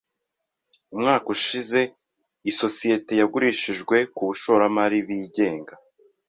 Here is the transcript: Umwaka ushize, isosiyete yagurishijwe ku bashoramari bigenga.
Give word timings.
Umwaka 0.93 1.25
ushize, 1.35 1.79
isosiyete 2.51 3.13
yagurishijwe 3.21 3.95
ku 4.13 4.21
bashoramari 4.27 4.97
bigenga. 5.07 5.73